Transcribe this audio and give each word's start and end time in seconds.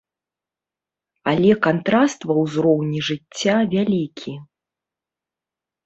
Але 1.33 1.51
кантраст 1.67 2.19
ва 2.31 2.35
ўзроўні 2.41 2.99
жыцця 3.11 3.55
вялікі. 3.79 4.33